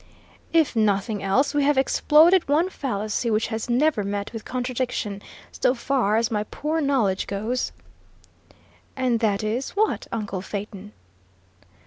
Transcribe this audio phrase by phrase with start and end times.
[0.51, 5.75] "If nothing else, we have exploded one fallacy which has never met with contradiction, so
[5.75, 7.71] far as my poor knowledge goes."
[8.95, 10.93] "And that is what, uncle Phaeton?"